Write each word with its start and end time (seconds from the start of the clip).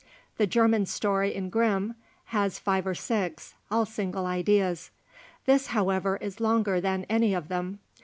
The 0.39 0.47
German 0.47 0.87
story 0.87 1.31
in 1.35 1.51
Grimm 1.51 1.93
has 2.33 2.57
five 2.57 2.87
or 2.87 2.95
six, 2.95 3.53
all 3.69 3.85
single 3.85 4.25
ideas." 4.25 4.89
This, 5.45 5.67
however, 5.67 6.17
is 6.17 6.39
longer 6.39 6.81
than 6.81 7.05
any 7.07 7.35
of 7.35 7.49
them. 7.49 7.77